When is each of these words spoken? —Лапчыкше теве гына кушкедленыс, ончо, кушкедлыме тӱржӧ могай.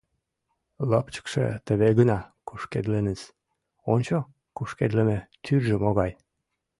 —Лапчыкше 0.89 1.45
теве 1.65 1.89
гына 1.99 2.19
кушкедленыс, 2.47 3.21
ончо, 3.93 4.17
кушкедлыме 4.57 5.17
тӱржӧ 5.43 5.75
могай. 5.83 6.11